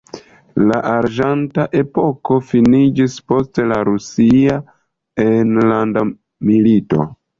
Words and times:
La 0.69 0.77
arĝenta 0.91 1.65
epoko 1.81 2.37
finiĝis 2.51 3.17
post 3.33 3.61
la 3.73 3.77
rusia 3.91 4.57
enlanda 5.27 6.05
milito. 6.53 7.07